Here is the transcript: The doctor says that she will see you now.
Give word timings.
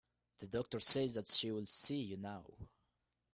The 0.39 0.47
doctor 0.47 0.79
says 0.79 1.13
that 1.13 1.27
she 1.27 1.51
will 1.51 1.67
see 1.67 2.01
you 2.01 2.17
now. 2.17 2.43